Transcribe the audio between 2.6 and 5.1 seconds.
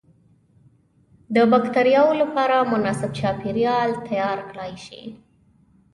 مناسب چاپیریال تیار کړای شي.